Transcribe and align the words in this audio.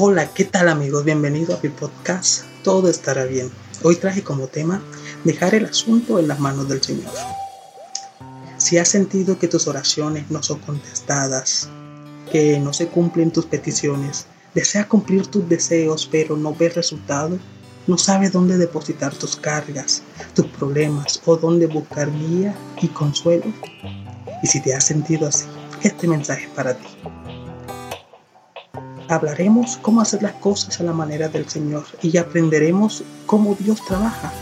Hola, 0.00 0.32
¿qué 0.32 0.44
tal 0.44 0.68
amigos? 0.68 1.04
Bienvenido 1.04 1.56
a 1.56 1.60
mi 1.60 1.70
podcast 1.70 2.44
Todo 2.62 2.88
estará 2.88 3.24
bien. 3.24 3.50
Hoy 3.82 3.96
traje 3.96 4.22
como 4.22 4.46
tema 4.46 4.80
dejar 5.24 5.56
el 5.56 5.64
asunto 5.64 6.20
en 6.20 6.28
las 6.28 6.38
manos 6.38 6.68
del 6.68 6.80
Señor. 6.80 7.10
Si 8.58 8.78
has 8.78 8.86
sentido 8.86 9.40
que 9.40 9.48
tus 9.48 9.66
oraciones 9.66 10.30
no 10.30 10.40
son 10.40 10.60
contestadas, 10.60 11.68
que 12.30 12.60
no 12.60 12.72
se 12.72 12.86
cumplen 12.86 13.32
tus 13.32 13.46
peticiones, 13.46 14.26
deseas 14.54 14.86
cumplir 14.86 15.26
tus 15.26 15.48
deseos 15.48 16.08
pero 16.08 16.36
no 16.36 16.54
ves 16.54 16.76
resultado, 16.76 17.36
no 17.88 17.98
sabes 17.98 18.30
dónde 18.30 18.56
depositar 18.56 19.12
tus 19.16 19.34
cargas, 19.34 20.04
tus 20.32 20.46
problemas 20.46 21.20
o 21.24 21.36
dónde 21.36 21.66
buscar 21.66 22.08
guía 22.16 22.54
y 22.80 22.86
consuelo. 22.86 23.46
Y 24.44 24.46
si 24.46 24.60
te 24.60 24.76
has 24.76 24.84
sentido 24.84 25.26
así, 25.26 25.46
este 25.82 26.06
mensaje 26.06 26.44
es 26.44 26.50
para 26.50 26.74
ti 26.74 26.86
hablaremos 29.08 29.78
cómo 29.78 30.00
hacer 30.00 30.22
las 30.22 30.34
cosas 30.34 30.80
a 30.80 30.84
la 30.84 30.92
manera 30.92 31.28
del 31.28 31.48
Señor 31.48 31.84
y 32.02 32.16
aprenderemos 32.16 33.02
cómo 33.26 33.54
Dios 33.54 33.84
trabaja, 33.86 34.32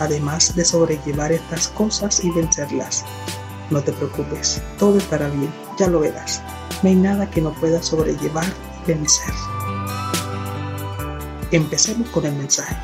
además 0.00 0.54
de 0.56 0.64
sobrellevar 0.64 1.32
estas 1.32 1.68
cosas 1.68 2.24
y 2.24 2.30
vencerlas. 2.30 3.04
No 3.70 3.82
te 3.82 3.92
preocupes, 3.92 4.62
todo 4.78 4.98
estará 4.98 5.28
bien, 5.28 5.52
ya 5.78 5.88
lo 5.88 6.00
verás. 6.00 6.40
No 6.82 6.88
hay 6.88 6.94
nada 6.94 7.30
que 7.30 7.40
no 7.40 7.52
pueda 7.54 7.82
sobrellevar 7.82 8.46
y 8.84 8.88
vencer. 8.88 9.34
Empecemos 11.50 12.08
con 12.10 12.26
el 12.26 12.34
mensaje. 12.34 12.76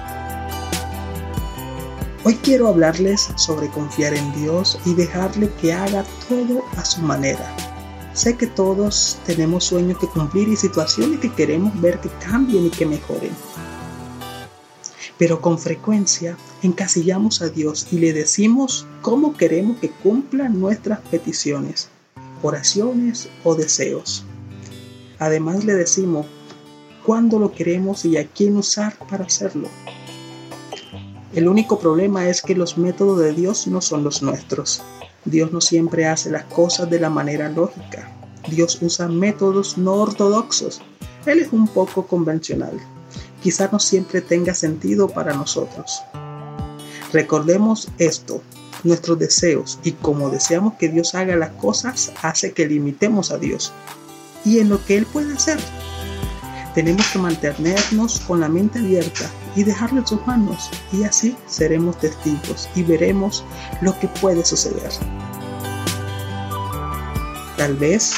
Hoy 2.25 2.37
quiero 2.37 2.69
hablarles 2.69 3.31
sobre 3.37 3.69
confiar 3.69 4.15
en 4.15 4.33
Dios 4.35 4.79
y 4.85 4.95
dejarle 4.95 5.51
que 5.61 5.73
haga 5.73 6.05
todo 6.29 6.63
a 6.77 6.85
su 6.85 7.01
manera 7.03 7.72
Sé 8.15 8.37
que 8.37 8.47
todos 8.47 9.19
tenemos 9.25 9.65
sueños 9.65 9.99
que 9.99 10.07
cumplir 10.07 10.49
y 10.49 10.57
situaciones 10.57 11.21
que 11.21 11.33
queremos 11.33 11.81
ver 11.81 11.99
que 11.99 12.11
cambien 12.25 12.67
y 12.67 12.71
que 12.71 12.85
mejoren. 12.85 13.33
Pero 15.17 15.41
con 15.41 15.59
frecuencia 15.59 16.37
encasillamos 16.63 17.41
a 17.41 17.49
Dios 17.49 17.87
y 17.91 17.99
le 17.99 18.13
decimos 18.13 18.87
cómo 19.01 19.35
queremos 19.35 19.79
que 19.79 19.91
cumplan 19.91 20.61
nuestras 20.61 21.01
peticiones, 21.01 21.89
oraciones 22.43 23.31
o 23.45 23.55
deseos. 23.55 24.25
Además 25.19 25.65
le 25.65 25.75
decimos 25.75 26.27
cuándo 27.07 27.39
lo 27.39 27.53
queremos 27.53 28.05
y 28.05 28.19
a 28.19 28.27
quién 28.27 28.57
usar 28.57 28.95
para 29.09 29.25
hacerlo. 29.25 29.69
El 31.35 31.49
único 31.49 31.79
problema 31.79 32.29
es 32.29 32.43
que 32.43 32.55
los 32.55 32.77
métodos 32.77 33.21
de 33.21 33.33
Dios 33.33 33.67
no 33.67 33.81
son 33.81 34.05
los 34.05 34.23
nuestros. 34.23 34.83
Dios 35.25 35.53
no 35.53 35.61
siempre 35.61 36.07
hace 36.07 36.31
las 36.31 36.45
cosas 36.45 36.91
de 36.91 36.99
la 36.99 37.11
manera 37.11 37.49
lógica. 37.49 38.11
Dios 38.49 38.79
usa 38.83 39.09
métodos 39.09 39.79
no 39.79 39.95
ortodoxos. 39.95 40.81
Él 41.27 41.39
es 41.39 41.53
un 41.53 41.69
poco 41.69 42.07
convencional. 42.07 42.73
Quizá 43.41 43.69
no 43.71 43.79
siempre 43.79 44.21
tenga 44.21 44.55
sentido 44.55 45.09
para 45.09 45.35
nosotros. 45.35 46.03
Recordemos 47.13 47.89
esto. 47.99 48.43
Nuestros 48.85 49.17
deseos 49.17 49.79
y 49.85 49.93
como 49.93 50.29
deseamos 50.29 50.75
que 50.75 50.89
Dios 50.89 51.15
haga 51.15 51.37
las 51.37 51.51
cosas 51.51 52.13
hace 52.21 52.53
que 52.53 52.67
limitemos 52.67 53.31
a 53.31 53.39
Dios 53.39 53.73
y 54.45 54.59
en 54.59 54.71
lo 54.71 54.85
que 54.85 54.97
Él 54.97 55.07
puede 55.07 55.35
hacer. 55.35 55.59
Tenemos 56.75 57.07
que 57.13 57.21
mantenernos 57.21 58.19
con 58.21 58.41
la 58.41 58.49
mente 58.49 58.81
abierta 58.81 59.31
y 59.55 59.65
dejarlo 59.65 60.01
en 60.01 60.07
sus 60.07 60.27
manos 60.27 60.71
y 60.93 61.05
así 61.05 61.37
seremos 61.47 61.99
testigos 61.99 62.69
y 62.75 62.83
veremos 62.83 63.45
lo 63.81 63.99
que 63.99 64.09
puede 64.09 64.45
suceder. 64.45 64.91
Tal 67.57 67.75
vez 67.77 68.13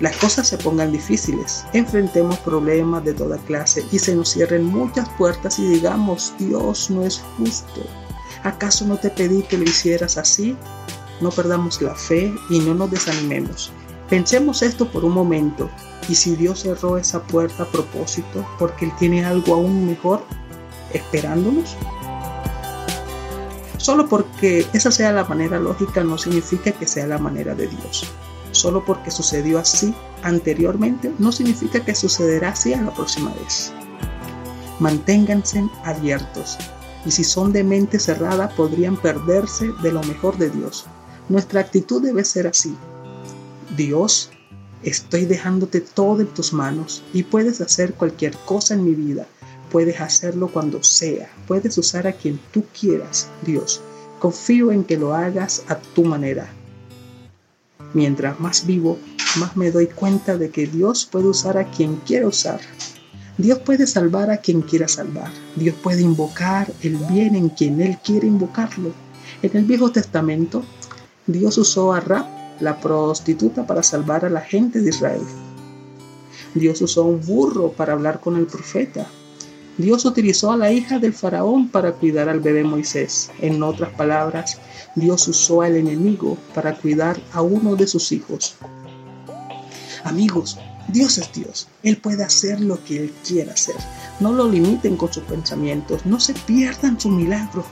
las 0.00 0.16
cosas 0.16 0.48
se 0.48 0.58
pongan 0.58 0.90
difíciles, 0.90 1.64
enfrentemos 1.72 2.38
problemas 2.38 3.04
de 3.04 3.14
toda 3.14 3.38
clase 3.38 3.84
y 3.92 3.98
se 3.98 4.16
nos 4.16 4.30
cierren 4.30 4.64
muchas 4.64 5.08
puertas 5.10 5.58
y 5.58 5.66
digamos, 5.66 6.34
Dios 6.38 6.90
no 6.90 7.02
es 7.02 7.22
justo. 7.38 7.82
¿Acaso 8.42 8.84
no 8.84 8.96
te 8.96 9.10
pedí 9.10 9.42
que 9.44 9.58
lo 9.58 9.64
hicieras 9.64 10.18
así? 10.18 10.56
No 11.20 11.30
perdamos 11.30 11.80
la 11.80 11.94
fe 11.94 12.34
y 12.50 12.58
no 12.58 12.74
nos 12.74 12.90
desanimemos. 12.90 13.70
Pensemos 14.10 14.62
esto 14.62 14.90
por 14.90 15.04
un 15.04 15.12
momento 15.12 15.70
y 16.08 16.16
si 16.16 16.34
Dios 16.34 16.62
cerró 16.62 16.98
esa 16.98 17.22
puerta 17.22 17.62
a 17.62 17.70
propósito 17.70 18.44
porque 18.58 18.86
Él 18.86 18.92
tiene 18.98 19.24
algo 19.24 19.54
aún 19.54 19.86
mejor 19.86 20.24
esperándonos. 20.92 21.76
Solo 23.76 24.08
porque 24.08 24.66
esa 24.72 24.90
sea 24.90 25.12
la 25.12 25.24
manera 25.24 25.58
lógica 25.58 26.04
no 26.04 26.16
significa 26.16 26.72
que 26.72 26.86
sea 26.86 27.06
la 27.06 27.18
manera 27.18 27.54
de 27.54 27.66
Dios. 27.66 28.06
Solo 28.52 28.84
porque 28.84 29.10
sucedió 29.10 29.58
así 29.58 29.94
anteriormente 30.22 31.12
no 31.18 31.32
significa 31.32 31.84
que 31.84 31.94
sucederá 31.94 32.50
así 32.50 32.74
a 32.74 32.82
la 32.82 32.94
próxima 32.94 33.32
vez. 33.34 33.72
Manténganse 34.78 35.68
abiertos 35.84 36.58
y 37.04 37.10
si 37.10 37.24
son 37.24 37.52
de 37.52 37.64
mente 37.64 37.98
cerrada 37.98 38.50
podrían 38.50 38.96
perderse 38.96 39.70
de 39.82 39.90
lo 39.90 40.02
mejor 40.04 40.38
de 40.38 40.50
Dios. 40.50 40.86
Nuestra 41.28 41.60
actitud 41.60 42.02
debe 42.02 42.24
ser 42.24 42.46
así. 42.46 42.76
Dios 43.76 44.30
Estoy 44.82 45.26
dejándote 45.26 45.80
todo 45.80 46.22
en 46.22 46.26
tus 46.26 46.52
manos 46.52 47.04
y 47.12 47.22
puedes 47.22 47.60
hacer 47.60 47.94
cualquier 47.94 48.36
cosa 48.38 48.74
en 48.74 48.84
mi 48.84 48.94
vida. 48.94 49.26
Puedes 49.72 50.02
hacerlo 50.02 50.48
cuando 50.48 50.82
sea. 50.82 51.30
Puedes 51.48 51.78
usar 51.78 52.06
a 52.06 52.12
quien 52.12 52.38
tú 52.52 52.64
quieras, 52.78 53.28
Dios. 53.44 53.80
Confío 54.18 54.70
en 54.70 54.84
que 54.84 54.98
lo 54.98 55.14
hagas 55.14 55.64
a 55.66 55.76
tu 55.76 56.04
manera. 56.04 56.52
Mientras 57.94 58.38
más 58.38 58.66
vivo, 58.66 58.98
más 59.38 59.56
me 59.56 59.70
doy 59.70 59.86
cuenta 59.86 60.36
de 60.36 60.50
que 60.50 60.66
Dios 60.66 61.08
puede 61.10 61.28
usar 61.28 61.56
a 61.56 61.70
quien 61.70 61.96
quiera 61.96 62.28
usar. 62.28 62.60
Dios 63.38 63.60
puede 63.60 63.86
salvar 63.86 64.30
a 64.30 64.36
quien 64.36 64.60
quiera 64.60 64.88
salvar. 64.88 65.30
Dios 65.56 65.74
puede 65.82 66.02
invocar 66.02 66.70
el 66.82 66.96
bien 66.96 67.34
en 67.34 67.48
quien 67.48 67.80
Él 67.80 67.96
quiere 68.04 68.26
invocarlo. 68.26 68.92
En 69.42 69.56
el 69.56 69.64
Viejo 69.64 69.90
Testamento, 69.90 70.62
Dios 71.26 71.56
usó 71.56 71.94
a 71.94 72.00
Rab 72.00 72.26
la 72.60 72.78
prostituta 72.78 73.66
para 73.66 73.82
salvar 73.82 74.26
a 74.26 74.30
la 74.30 74.42
gente 74.42 74.82
de 74.82 74.90
Israel. 74.90 75.22
Dios 76.54 76.82
usó 76.82 77.04
un 77.04 77.24
burro 77.24 77.72
para 77.72 77.94
hablar 77.94 78.20
con 78.20 78.36
el 78.36 78.46
profeta. 78.46 79.06
Dios 79.78 80.04
utilizó 80.04 80.52
a 80.52 80.56
la 80.56 80.70
hija 80.70 80.98
del 80.98 81.14
faraón 81.14 81.68
para 81.68 81.92
cuidar 81.92 82.28
al 82.28 82.40
bebé 82.40 82.62
Moisés. 82.62 83.30
En 83.40 83.62
otras 83.62 83.90
palabras, 83.94 84.58
Dios 84.94 85.26
usó 85.28 85.62
al 85.62 85.76
enemigo 85.76 86.36
para 86.54 86.74
cuidar 86.74 87.18
a 87.32 87.40
uno 87.40 87.74
de 87.74 87.86
sus 87.86 88.12
hijos. 88.12 88.56
Amigos, 90.04 90.58
Dios 90.88 91.16
es 91.16 91.32
Dios. 91.32 91.68
Él 91.82 91.96
puede 91.96 92.22
hacer 92.22 92.60
lo 92.60 92.84
que 92.84 92.98
Él 92.98 93.14
quiera 93.26 93.54
hacer. 93.54 93.76
No 94.20 94.32
lo 94.32 94.46
limiten 94.48 94.96
con 94.96 95.10
sus 95.10 95.22
pensamientos. 95.24 96.04
No 96.04 96.20
se 96.20 96.34
pierdan 96.34 97.00
su 97.00 97.08
milagro. 97.08 97.64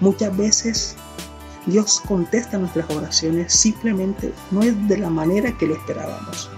Muchas 0.00 0.34
veces 0.34 0.96
Dios 1.66 2.00
contesta 2.08 2.56
nuestras 2.56 2.90
oraciones 2.90 3.52
simplemente 3.52 4.32
no 4.50 4.62
es 4.62 4.88
de 4.88 4.96
la 4.96 5.10
manera 5.10 5.56
que 5.58 5.66
lo 5.66 5.74
esperábamos. 5.74 6.48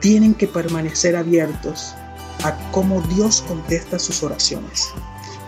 Tienen 0.00 0.34
que 0.34 0.48
permanecer 0.48 1.14
abiertos 1.14 1.94
a 2.46 2.70
cómo 2.70 3.00
Dios 3.02 3.42
contesta 3.46 3.98
sus 3.98 4.22
oraciones. 4.22 4.88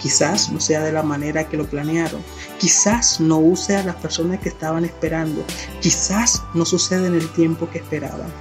Quizás 0.00 0.50
no 0.50 0.60
sea 0.60 0.80
de 0.82 0.92
la 0.92 1.02
manera 1.02 1.48
que 1.48 1.56
lo 1.56 1.68
planearon, 1.68 2.22
quizás 2.58 3.20
no 3.20 3.38
use 3.38 3.76
a 3.76 3.84
las 3.84 3.96
personas 3.96 4.40
que 4.40 4.48
estaban 4.48 4.84
esperando, 4.84 5.44
quizás 5.80 6.42
no 6.54 6.64
suceda 6.64 7.06
en 7.06 7.14
el 7.14 7.28
tiempo 7.32 7.68
que 7.70 7.78
esperaban, 7.78 8.32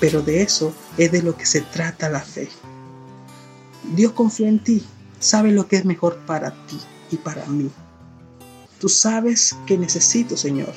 pero 0.00 0.22
de 0.22 0.42
eso 0.42 0.72
es 0.98 1.12
de 1.12 1.22
lo 1.22 1.36
que 1.36 1.46
se 1.46 1.60
trata 1.60 2.08
la 2.08 2.20
fe. 2.20 2.48
Dios 3.94 4.12
confía 4.12 4.48
en 4.48 4.58
ti, 4.58 4.84
sabe 5.20 5.52
lo 5.52 5.68
que 5.68 5.76
es 5.76 5.84
mejor 5.84 6.18
para 6.26 6.50
ti 6.66 6.78
y 7.10 7.16
para 7.16 7.46
mí. 7.46 7.70
Tú 8.80 8.88
sabes 8.88 9.56
que 9.66 9.78
necesito, 9.78 10.36
Señor. 10.36 10.74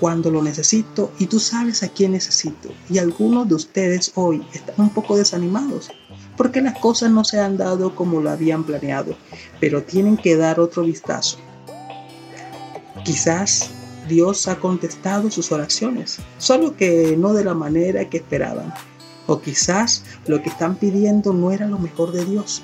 Cuando 0.00 0.30
lo 0.30 0.42
necesito 0.42 1.10
y 1.18 1.26
tú 1.26 1.40
sabes 1.40 1.82
a 1.82 1.88
quién 1.88 2.12
necesito. 2.12 2.70
Y 2.90 2.98
algunos 2.98 3.48
de 3.48 3.54
ustedes 3.54 4.12
hoy 4.14 4.46
están 4.52 4.74
un 4.78 4.90
poco 4.90 5.16
desanimados 5.16 5.90
porque 6.36 6.60
las 6.60 6.78
cosas 6.78 7.10
no 7.10 7.24
se 7.24 7.40
han 7.40 7.56
dado 7.56 7.94
como 7.94 8.20
lo 8.20 8.30
habían 8.30 8.64
planeado, 8.64 9.16
pero 9.60 9.82
tienen 9.82 10.16
que 10.16 10.36
dar 10.36 10.60
otro 10.60 10.82
vistazo. 10.82 11.38
Quizás 13.04 13.70
Dios 14.08 14.46
ha 14.48 14.56
contestado 14.56 15.30
sus 15.30 15.50
oraciones, 15.50 16.18
solo 16.38 16.76
que 16.76 17.16
no 17.18 17.32
de 17.32 17.44
la 17.44 17.54
manera 17.54 18.08
que 18.08 18.18
esperaban. 18.18 18.72
O 19.26 19.40
quizás 19.40 20.04
lo 20.26 20.42
que 20.42 20.50
están 20.50 20.76
pidiendo 20.76 21.32
no 21.32 21.50
era 21.50 21.66
lo 21.66 21.78
mejor 21.78 22.12
de 22.12 22.24
Dios 22.24 22.62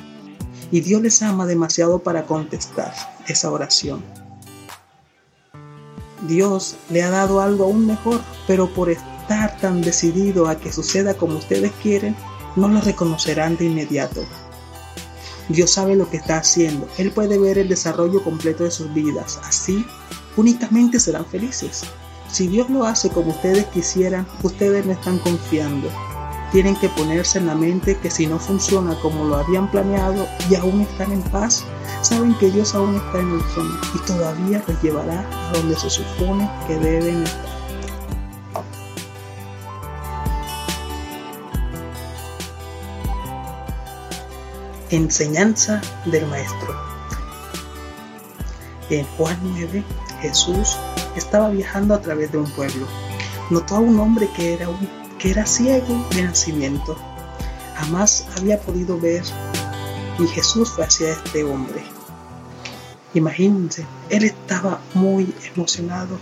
y 0.70 0.80
Dios 0.80 1.02
les 1.02 1.20
ama 1.22 1.46
demasiado 1.46 1.98
para 1.98 2.24
contestar 2.24 2.92
esa 3.26 3.50
oración. 3.50 4.21
Dios 6.22 6.76
le 6.90 7.02
ha 7.02 7.10
dado 7.10 7.40
algo 7.40 7.64
aún 7.64 7.86
mejor, 7.86 8.20
pero 8.46 8.72
por 8.72 8.90
estar 8.90 9.58
tan 9.58 9.82
decidido 9.82 10.46
a 10.46 10.56
que 10.56 10.72
suceda 10.72 11.14
como 11.14 11.38
ustedes 11.38 11.72
quieren, 11.82 12.16
no 12.56 12.68
lo 12.68 12.80
reconocerán 12.80 13.56
de 13.56 13.66
inmediato. 13.66 14.24
Dios 15.48 15.72
sabe 15.72 15.96
lo 15.96 16.08
que 16.08 16.16
está 16.16 16.38
haciendo. 16.38 16.88
Él 16.98 17.10
puede 17.10 17.38
ver 17.38 17.58
el 17.58 17.68
desarrollo 17.68 18.22
completo 18.22 18.64
de 18.64 18.70
sus 18.70 18.92
vidas. 18.94 19.40
Así, 19.44 19.84
únicamente 20.36 21.00
serán 21.00 21.26
felices. 21.26 21.82
Si 22.30 22.46
Dios 22.46 22.70
lo 22.70 22.84
hace 22.84 23.10
como 23.10 23.32
ustedes 23.32 23.66
quisieran, 23.66 24.26
ustedes 24.42 24.86
no 24.86 24.92
están 24.92 25.18
confiando. 25.18 25.90
Tienen 26.52 26.76
que 26.76 26.90
ponerse 26.90 27.38
en 27.38 27.46
la 27.46 27.54
mente 27.54 27.96
que 27.96 28.10
si 28.10 28.26
no 28.26 28.38
funciona 28.38 28.94
como 29.00 29.24
lo 29.24 29.36
habían 29.36 29.70
planeado 29.70 30.28
y 30.50 30.54
aún 30.54 30.82
están 30.82 31.10
en 31.10 31.22
paz, 31.22 31.64
saben 32.02 32.34
que 32.34 32.50
Dios 32.50 32.74
aún 32.74 32.94
está 32.94 33.20
en 33.20 33.32
el 33.32 33.44
trono 33.54 33.80
y 33.94 33.98
todavía 34.06 34.62
los 34.68 34.82
llevará 34.82 35.26
a 35.48 35.52
donde 35.54 35.76
se 35.76 35.88
supone 35.88 36.48
que 36.66 36.76
deben 36.78 37.22
estar. 37.22 37.52
Enseñanza 44.90 45.80
del 46.04 46.26
Maestro. 46.26 46.76
En 48.90 49.06
Juan 49.16 49.38
9, 49.42 49.82
Jesús 50.20 50.76
estaba 51.16 51.48
viajando 51.48 51.94
a 51.94 52.02
través 52.02 52.30
de 52.30 52.36
un 52.36 52.50
pueblo. 52.50 52.86
Notó 53.48 53.76
a 53.76 53.78
un 53.78 53.98
hombre 53.98 54.28
que 54.36 54.52
era, 54.52 54.68
un, 54.68 55.01
que 55.22 55.30
era 55.30 55.46
ciego 55.46 56.04
de 56.10 56.22
nacimiento. 56.24 56.96
Jamás 57.76 58.26
había 58.36 58.58
podido 58.60 58.98
ver 58.98 59.22
y 60.18 60.26
Jesús 60.26 60.70
fue 60.70 60.84
hacia 60.84 61.12
este 61.12 61.44
hombre. 61.44 61.80
Imagínense, 63.14 63.86
él 64.10 64.24
estaba 64.24 64.80
muy 64.94 65.32
emocionado. 65.54 66.18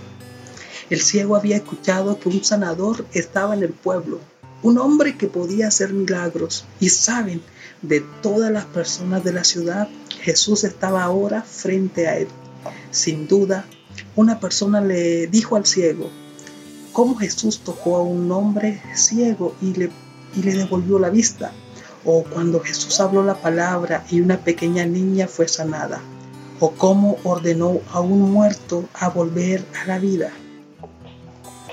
El 0.91 1.01
ciego 1.01 1.35
había 1.35 1.57
escuchado 1.57 2.21
que 2.21 2.29
un 2.29 2.45
sanador 2.45 3.07
estaba 3.15 3.55
en 3.55 3.63
el 3.63 3.73
pueblo, 3.73 4.21
un 4.63 4.77
hombre 4.77 5.17
que 5.17 5.29
podía 5.29 5.69
hacer 5.69 5.95
milagros. 5.95 6.67
Y 6.79 6.91
saben, 6.91 7.41
de 7.81 8.05
todas 8.21 8.53
las 8.53 8.67
personas 8.67 9.25
de 9.25 9.33
la 9.33 9.45
ciudad, 9.45 9.89
Jesús 10.21 10.63
estaba 10.65 11.05
ahora 11.05 11.41
frente 11.41 12.07
a 12.07 12.19
él. 12.19 12.29
Sin 12.91 13.27
duda, 13.27 13.65
una 14.15 14.41
persona 14.41 14.83
le 14.83 15.27
dijo 15.27 15.57
al 15.57 15.65
ciego 15.65 16.11
cómo 16.93 17.17
Jesús 17.17 17.61
tocó 17.61 17.97
a 17.97 18.03
un 18.03 18.31
hombre 18.33 18.83
ciego 18.95 19.55
y 19.61 19.75
le, 19.75 19.91
y 20.37 20.43
le 20.43 20.55
devolvió 20.55 20.99
la 20.99 21.11
vista, 21.11 21.53
o 22.05 22.25
cuando 22.25 22.61
Jesús 22.61 23.01
habló 23.01 23.23
la 23.23 23.35
palabra 23.35 24.05
y 24.11 24.21
una 24.21 24.39
pequeña 24.39 24.87
niña 24.87 25.27
fue 25.29 25.49
sanada, 25.49 26.01
o 26.59 26.71
cómo 26.73 27.17
ordenó 27.25 27.81
a 27.93 28.01
un 28.01 28.33
muerto 28.33 28.85
a 28.95 29.09
volver 29.09 29.65
a 29.83 29.87
la 29.87 29.99
vida. 29.99 30.31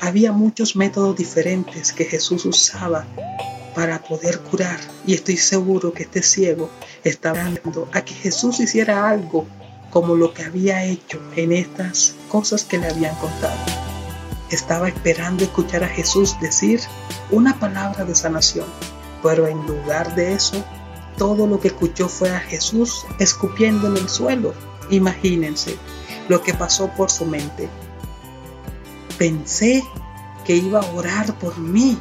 Había 0.01 0.31
muchos 0.31 0.75
métodos 0.75 1.15
diferentes 1.15 1.91
que 1.91 2.05
Jesús 2.05 2.45
usaba 2.45 3.05
para 3.77 4.01
poder 4.01 4.39
curar. 4.39 4.79
Y 5.05 5.13
estoy 5.13 5.37
seguro 5.37 5.93
que 5.93 6.03
este 6.03 6.23
ciego 6.23 6.69
estaba 7.03 7.47
esperando 7.47 7.87
a 7.93 8.01
que 8.01 8.15
Jesús 8.15 8.59
hiciera 8.59 9.07
algo 9.07 9.45
como 9.91 10.15
lo 10.15 10.33
que 10.33 10.43
había 10.43 10.83
hecho 10.83 11.21
en 11.35 11.51
estas 11.51 12.15
cosas 12.27 12.63
que 12.63 12.79
le 12.79 12.87
habían 12.87 13.15
contado. 13.15 13.86
Estaba 14.49 14.87
esperando 14.87 15.43
escuchar 15.43 15.83
a 15.83 15.89
Jesús 15.89 16.39
decir 16.39 16.81
una 17.31 17.59
palabra 17.59 18.05
de 18.05 18.15
sanación, 18.15 18.65
pero 19.21 19.47
en 19.47 19.65
lugar 19.65 20.15
de 20.15 20.33
eso, 20.33 20.63
todo 21.17 21.47
lo 21.47 21.59
que 21.59 21.69
escuchó 21.69 22.07
fue 22.07 22.29
a 22.29 22.39
Jesús 22.39 23.05
escupiendo 23.19 23.87
en 23.87 23.97
el 23.97 24.09
suelo. 24.09 24.53
Imagínense 24.89 25.77
lo 26.29 26.41
que 26.41 26.53
pasó 26.53 26.87
por 26.89 27.11
su 27.11 27.25
mente. 27.25 27.67
Pensé 29.17 29.83
que 30.45 30.55
iba 30.55 30.79
a 30.79 30.91
orar 30.93 31.37
por 31.39 31.57
mí, 31.57 31.97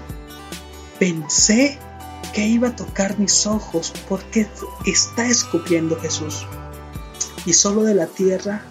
Pensé 0.98 1.78
que 2.32 2.46
iba 2.46 2.68
a 2.68 2.76
tocar 2.76 3.18
mis 3.18 3.46
ojos 3.46 3.92
porque 4.08 4.46
está 4.86 5.26
escupiendo 5.26 6.00
Jesús. 6.00 6.46
Y 7.44 7.52
solo 7.52 7.82
de 7.82 7.94
la 7.94 8.06
tierra 8.06 8.62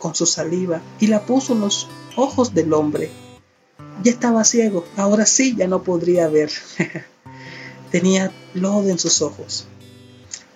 con 0.00 0.16
su 0.16 0.26
saliva 0.26 0.82
y 0.98 1.06
la 1.06 1.24
puso 1.24 1.52
en 1.52 1.60
los 1.60 1.86
ojos 2.16 2.52
del 2.52 2.72
hombre. 2.72 3.10
Ya 4.02 4.10
estaba 4.10 4.42
ciego, 4.42 4.84
ahora 4.96 5.26
sí 5.26 5.54
ya 5.56 5.68
no 5.68 5.84
podría 5.84 6.26
ver. 6.28 6.50
Tenía 7.92 8.32
lodo 8.54 8.88
en 8.88 8.98
sus 8.98 9.22
ojos. 9.22 9.66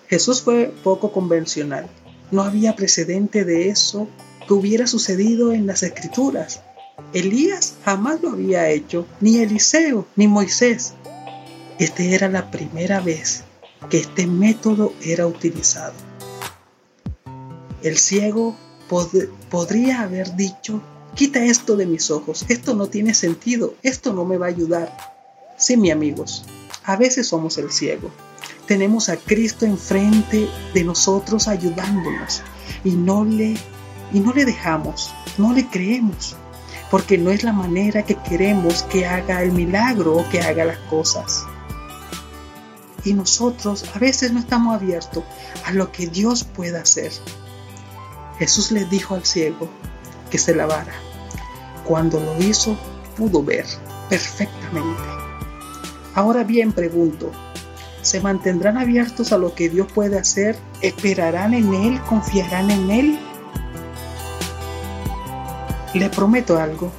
Jesús 0.09 0.41
fue 0.41 0.73
poco 0.83 1.13
convencional. 1.13 1.89
No 2.31 2.41
había 2.41 2.75
precedente 2.75 3.45
de 3.45 3.69
eso 3.69 4.07
que 4.47 4.53
hubiera 4.53 4.87
sucedido 4.87 5.53
en 5.53 5.67
las 5.67 5.83
escrituras. 5.83 6.61
Elías 7.13 7.75
jamás 7.83 8.21
lo 8.21 8.31
había 8.31 8.69
hecho, 8.69 9.05
ni 9.21 9.37
Eliseo, 9.39 10.07
ni 10.15 10.27
Moisés. 10.27 10.93
Esta 11.79 12.03
era 12.03 12.29
la 12.29 12.51
primera 12.51 12.99
vez 12.99 13.43
que 13.89 13.99
este 13.99 14.27
método 14.27 14.93
era 15.03 15.27
utilizado. 15.27 15.93
El 17.83 17.97
ciego 17.97 18.55
podría 19.49 20.01
haber 20.01 20.35
dicho, 20.35 20.81
quita 21.15 21.43
esto 21.43 21.75
de 21.75 21.85
mis 21.85 22.11
ojos, 22.11 22.45
esto 22.49 22.75
no 22.75 22.87
tiene 22.87 23.13
sentido, 23.13 23.75
esto 23.83 24.13
no 24.13 24.25
me 24.25 24.37
va 24.37 24.47
a 24.47 24.49
ayudar. 24.49 24.95
Sí, 25.57 25.77
mi 25.77 25.91
amigos, 25.91 26.45
a 26.83 26.95
veces 26.95 27.27
somos 27.27 27.57
el 27.57 27.71
ciego. 27.71 28.11
Tenemos 28.67 29.09
a 29.09 29.17
Cristo 29.17 29.65
enfrente 29.65 30.47
de 30.73 30.83
nosotros 30.83 31.47
ayudándonos 31.47 32.41
y 32.83 32.91
no 32.91 33.23
le 33.25 33.55
y 34.13 34.19
no 34.19 34.33
le 34.33 34.45
dejamos, 34.45 35.13
no 35.37 35.53
le 35.53 35.67
creemos 35.67 36.35
porque 36.91 37.17
no 37.17 37.31
es 37.31 37.43
la 37.43 37.53
manera 37.53 38.03
que 38.03 38.15
queremos 38.15 38.83
que 38.83 39.05
haga 39.05 39.43
el 39.43 39.51
milagro 39.51 40.17
o 40.17 40.29
que 40.29 40.41
haga 40.41 40.65
las 40.65 40.77
cosas. 40.89 41.43
Y 43.03 43.13
nosotros 43.13 43.85
a 43.93 43.99
veces 43.99 44.31
no 44.31 44.39
estamos 44.39 44.75
abiertos 44.75 45.23
a 45.65 45.73
lo 45.73 45.91
que 45.91 46.07
Dios 46.07 46.43
pueda 46.43 46.81
hacer. 46.81 47.11
Jesús 48.39 48.71
le 48.71 48.85
dijo 48.85 49.15
al 49.15 49.25
ciego 49.25 49.69
que 50.29 50.37
se 50.37 50.55
lavara. 50.55 50.93
Cuando 51.85 52.19
lo 52.19 52.37
hizo, 52.43 52.75
pudo 53.15 53.43
ver 53.43 53.65
perfectamente. 54.09 55.01
Ahora 56.13 56.43
bien, 56.43 56.71
pregunto, 56.71 57.31
¿se 58.01 58.21
mantendrán 58.21 58.77
abiertos 58.77 59.31
a 59.31 59.37
lo 59.37 59.53
que 59.53 59.69
Dios 59.69 59.91
puede 59.91 60.17
hacer? 60.17 60.57
¿Esperarán 60.81 61.53
en 61.53 61.73
Él? 61.73 62.01
¿Confiarán 62.07 62.71
en 62.71 62.91
Él? 62.91 63.19
Le 65.93 66.09
prometo 66.09 66.57
algo, 66.57 66.91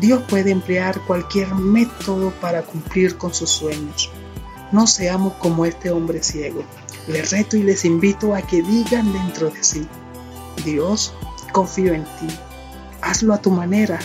Dios 0.00 0.22
puede 0.28 0.50
emplear 0.50 0.98
cualquier 1.06 1.54
método 1.54 2.30
para 2.40 2.62
cumplir 2.62 3.18
con 3.18 3.34
sus 3.34 3.50
sueños. 3.50 4.10
No 4.72 4.86
seamos 4.86 5.34
como 5.34 5.66
este 5.66 5.90
hombre 5.90 6.22
ciego. 6.22 6.62
Les 7.06 7.30
reto 7.32 7.56
y 7.56 7.62
les 7.62 7.84
invito 7.84 8.34
a 8.34 8.40
que 8.40 8.62
digan 8.62 9.12
dentro 9.12 9.50
de 9.50 9.62
sí, 9.62 9.86
Dios, 10.64 11.12
confío 11.52 11.94
en 11.94 12.04
ti, 12.04 12.28
hazlo 13.00 13.34
a 13.34 13.42
tu 13.42 13.50
manera. 13.50 13.98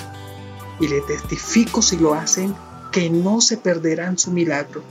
Y 0.79 0.87
le 0.87 1.01
testifico 1.01 1.81
si 1.81 1.97
lo 1.97 2.13
hacen, 2.13 2.53
que 2.91 3.09
no 3.09 3.41
se 3.41 3.57
perderán 3.57 4.17
su 4.17 4.31
milagro. 4.31 4.83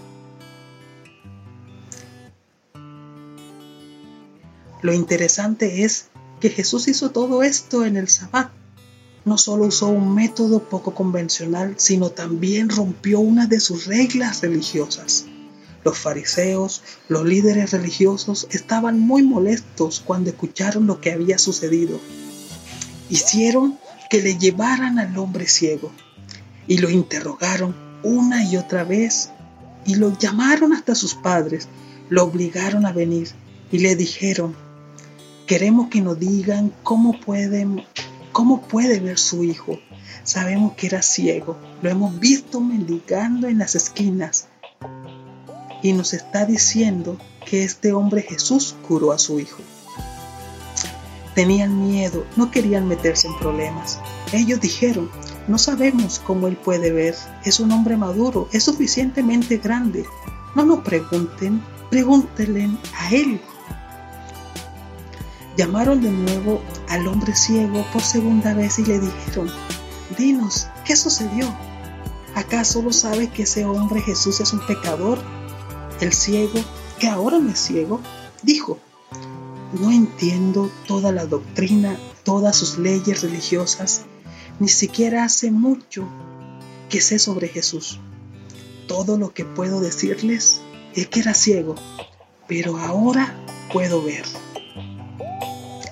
Lo 4.82 4.92
interesante 4.92 5.84
es 5.84 6.08
que 6.40 6.50
Jesús 6.50 6.88
hizo 6.88 7.10
todo 7.10 7.42
esto 7.42 7.84
en 7.84 7.96
el 7.96 8.08
sabbat 8.08 8.50
no 9.24 9.38
solo 9.38 9.66
usó 9.66 9.88
un 9.88 10.14
método 10.14 10.62
poco 10.62 10.94
convencional, 10.94 11.74
sino 11.78 12.10
también 12.10 12.68
rompió 12.68 13.20
una 13.20 13.46
de 13.46 13.58
sus 13.58 13.86
reglas 13.86 14.42
religiosas. 14.42 15.24
Los 15.84 15.98
fariseos, 15.98 16.82
los 17.08 17.24
líderes 17.24 17.72
religiosos, 17.72 18.46
estaban 18.50 18.98
muy 18.98 19.22
molestos 19.22 20.02
cuando 20.04 20.30
escucharon 20.30 20.86
lo 20.86 21.00
que 21.00 21.12
había 21.12 21.38
sucedido. 21.38 22.00
Hicieron 23.10 23.78
que 24.10 24.22
le 24.22 24.38
llevaran 24.38 24.98
al 24.98 25.16
hombre 25.18 25.46
ciego 25.46 25.92
y 26.66 26.78
lo 26.78 26.90
interrogaron 26.90 27.76
una 28.02 28.44
y 28.44 28.56
otra 28.56 28.84
vez 28.84 29.30
y 29.84 29.96
lo 29.96 30.18
llamaron 30.18 30.72
hasta 30.72 30.94
sus 30.94 31.14
padres, 31.14 31.68
lo 32.08 32.24
obligaron 32.24 32.86
a 32.86 32.92
venir 32.92 33.28
y 33.70 33.78
le 33.78 33.94
dijeron, 33.94 34.54
queremos 35.46 35.88
que 35.90 36.00
nos 36.00 36.18
digan 36.18 36.72
cómo 36.82 37.20
pueden 37.20 37.84
¿Cómo 38.34 38.62
puede 38.62 38.98
ver 38.98 39.16
su 39.16 39.44
hijo? 39.44 39.78
Sabemos 40.24 40.72
que 40.72 40.88
era 40.88 41.02
ciego, 41.02 41.56
lo 41.82 41.88
hemos 41.88 42.18
visto 42.18 42.60
mendigando 42.60 43.46
en 43.46 43.58
las 43.58 43.76
esquinas. 43.76 44.48
Y 45.84 45.92
nos 45.92 46.14
está 46.14 46.46
diciendo 46.46 47.16
que 47.46 47.62
este 47.62 47.92
hombre 47.92 48.22
Jesús 48.22 48.74
curó 48.88 49.12
a 49.12 49.18
su 49.18 49.38
hijo. 49.38 49.62
Tenían 51.36 51.86
miedo, 51.86 52.26
no 52.34 52.50
querían 52.50 52.88
meterse 52.88 53.28
en 53.28 53.38
problemas. 53.38 54.00
Ellos 54.32 54.60
dijeron, 54.60 55.08
no 55.46 55.58
sabemos 55.58 56.18
cómo 56.18 56.48
él 56.48 56.56
puede 56.56 56.90
ver, 56.90 57.14
es 57.44 57.60
un 57.60 57.70
hombre 57.70 57.96
maduro, 57.96 58.48
es 58.50 58.64
suficientemente 58.64 59.58
grande. 59.58 60.04
No 60.56 60.64
nos 60.64 60.80
pregunten, 60.80 61.62
pregúntenle 61.88 62.68
a 62.98 63.14
él 63.14 63.40
Llamaron 65.56 66.00
de 66.00 66.10
nuevo 66.10 66.60
al 66.88 67.06
hombre 67.06 67.32
ciego 67.34 67.86
por 67.92 68.02
segunda 68.02 68.54
vez 68.54 68.80
y 68.80 68.84
le 68.84 68.98
dijeron, 68.98 69.48
dinos, 70.18 70.66
¿qué 70.84 70.96
sucedió? 70.96 71.46
¿Acaso 72.34 72.82
no 72.82 72.92
sabes 72.92 73.30
que 73.30 73.44
ese 73.44 73.64
hombre 73.64 74.00
Jesús 74.00 74.40
es 74.40 74.52
un 74.52 74.66
pecador? 74.66 75.22
El 76.04 76.12
ciego, 76.12 76.60
que 76.98 77.08
ahora 77.08 77.38
no 77.38 77.48
es 77.48 77.58
ciego, 77.58 77.98
dijo, 78.42 78.78
no 79.80 79.90
entiendo 79.90 80.70
toda 80.86 81.12
la 81.12 81.24
doctrina, 81.24 81.96
todas 82.24 82.56
sus 82.56 82.76
leyes 82.76 83.22
religiosas, 83.22 84.02
ni 84.60 84.68
siquiera 84.68 85.24
hace 85.24 85.50
mucho 85.50 86.06
que 86.90 87.00
sé 87.00 87.18
sobre 87.18 87.48
Jesús. 87.48 88.00
Todo 88.86 89.16
lo 89.16 89.32
que 89.32 89.46
puedo 89.46 89.80
decirles 89.80 90.60
es 90.94 91.08
que 91.08 91.20
era 91.20 91.32
ciego, 91.32 91.74
pero 92.48 92.76
ahora 92.76 93.34
puedo 93.72 94.02
ver. 94.02 94.26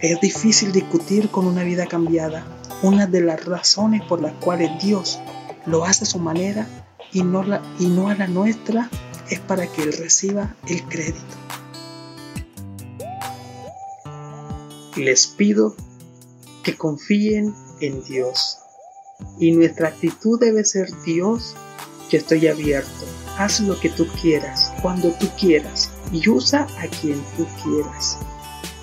Es 0.02 0.20
difícil 0.20 0.72
discutir 0.72 1.30
con 1.30 1.46
una 1.46 1.64
vida 1.64 1.86
cambiada. 1.86 2.44
Una 2.82 3.06
de 3.06 3.22
las 3.22 3.42
razones 3.46 4.02
por 4.02 4.20
las 4.20 4.34
cuales 4.34 4.72
Dios 4.78 5.20
lo 5.64 5.86
hace 5.86 6.04
a 6.04 6.06
su 6.06 6.18
manera 6.18 6.66
y 7.14 7.22
no, 7.22 7.42
la, 7.42 7.62
y 7.78 7.86
no 7.86 8.08
a 8.10 8.14
la 8.14 8.26
nuestra 8.26 8.90
es 9.32 9.40
para 9.40 9.66
que 9.66 9.82
Él 9.82 9.94
reciba 9.94 10.54
el 10.68 10.82
crédito. 10.88 11.36
Les 14.96 15.26
pido 15.26 15.74
que 16.62 16.76
confíen 16.76 17.54
en 17.80 18.04
Dios. 18.04 18.58
Y 19.38 19.52
nuestra 19.52 19.88
actitud 19.88 20.38
debe 20.38 20.64
ser 20.64 20.88
Dios, 21.04 21.54
yo 22.10 22.18
estoy 22.18 22.46
abierto. 22.46 23.06
Haz 23.38 23.60
lo 23.60 23.80
que 23.80 23.88
tú 23.88 24.06
quieras, 24.20 24.70
cuando 24.82 25.12
tú 25.12 25.28
quieras, 25.40 25.90
y 26.12 26.28
usa 26.28 26.66
a 26.78 26.86
quien 26.88 27.18
tú 27.36 27.46
quieras. 27.62 28.18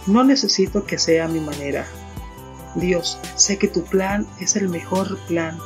No 0.08 0.24
necesito 0.24 0.84
que 0.84 0.98
sea 0.98 1.28
mi 1.28 1.40
manera. 1.40 1.86
Dios, 2.74 3.20
sé 3.36 3.60
que 3.60 3.68
tu 3.68 3.84
plan 3.84 4.26
es 4.40 4.56
el 4.56 4.68
mejor 4.68 5.20
plan. 5.28 5.60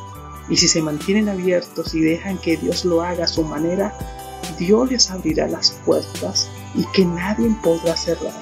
Y 0.49 0.57
si 0.57 0.67
se 0.67 0.81
mantienen 0.81 1.29
abiertos 1.29 1.93
y 1.93 2.01
dejan 2.01 2.37
que 2.37 2.57
Dios 2.57 2.83
lo 2.83 3.01
haga 3.01 3.23
a 3.23 3.29
su 3.29 3.43
manera, 3.43 3.97
Dios 4.57 4.91
les 4.91 5.11
abrirá 5.11 5.47
las 5.47 5.71
puertas 5.85 6.49
y 6.75 6.85
que 6.87 7.05
nadie 7.05 7.55
podrá 7.63 7.95
cerrar. 7.95 8.33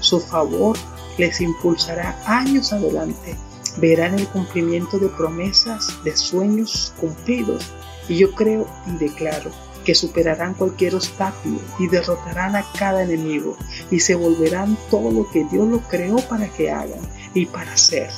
Su 0.00 0.20
favor 0.20 0.76
les 1.18 1.40
impulsará 1.40 2.20
años 2.26 2.72
adelante. 2.72 3.36
Verán 3.76 4.18
el 4.18 4.26
cumplimiento 4.28 4.98
de 4.98 5.08
promesas, 5.08 6.02
de 6.04 6.16
sueños 6.16 6.92
cumplidos. 7.00 7.64
Y 8.08 8.18
yo 8.18 8.34
creo 8.34 8.66
y 8.86 8.96
declaro 8.96 9.50
que 9.84 9.94
superarán 9.94 10.54
cualquier 10.54 10.94
obstáculo 10.94 11.58
y 11.78 11.88
derrotarán 11.88 12.56
a 12.56 12.64
cada 12.78 13.02
enemigo 13.02 13.56
y 13.90 14.00
se 14.00 14.14
volverán 14.14 14.76
todo 14.90 15.10
lo 15.10 15.30
que 15.30 15.44
Dios 15.44 15.68
lo 15.68 15.80
creó 15.80 16.16
para 16.28 16.48
que 16.48 16.70
hagan 16.70 17.00
y 17.34 17.46
para 17.46 17.72
hacer. 17.72 18.10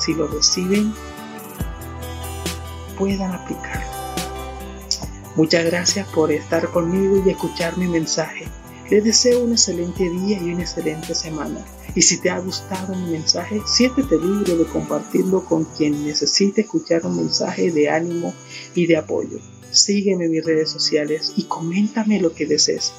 Si 0.00 0.14
lo 0.14 0.26
reciben, 0.26 0.92
puedan 2.98 3.32
aplicarlo. 3.32 3.93
Muchas 5.36 5.64
gracias 5.64 6.06
por 6.08 6.30
estar 6.30 6.70
conmigo 6.70 7.20
y 7.26 7.30
escuchar 7.30 7.76
mi 7.76 7.88
mensaje. 7.88 8.46
Les 8.88 9.02
deseo 9.02 9.42
un 9.42 9.50
excelente 9.50 10.08
día 10.08 10.38
y 10.40 10.52
una 10.52 10.62
excelente 10.62 11.12
semana. 11.12 11.64
Y 11.96 12.02
si 12.02 12.18
te 12.18 12.30
ha 12.30 12.38
gustado 12.38 12.94
mi 12.94 13.10
mensaje, 13.10 13.60
siéntete 13.66 14.16
libre 14.16 14.56
de 14.56 14.64
compartirlo 14.64 15.44
con 15.44 15.64
quien 15.64 16.06
necesite 16.06 16.60
escuchar 16.60 17.04
un 17.04 17.16
mensaje 17.16 17.72
de 17.72 17.88
ánimo 17.88 18.32
y 18.76 18.86
de 18.86 18.96
apoyo. 18.96 19.40
Sígueme 19.72 20.26
en 20.26 20.30
mis 20.30 20.44
redes 20.44 20.70
sociales 20.70 21.32
y 21.36 21.44
coméntame 21.44 22.20
lo 22.20 22.32
que 22.32 22.46
desees. 22.46 22.92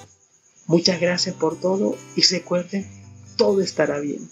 Muchas 0.67 0.99
gracias 0.99 1.35
por 1.35 1.57
todo 1.57 1.95
y 2.17 2.21
recuerden, 2.23 2.85
todo 3.37 3.61
estará 3.61 3.99
bien. 3.99 4.29